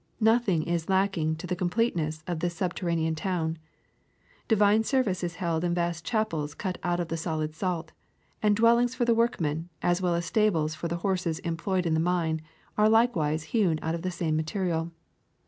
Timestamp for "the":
1.45-1.55, 7.09-7.17, 9.05-9.13, 10.87-10.97, 11.93-11.99, 14.01-14.09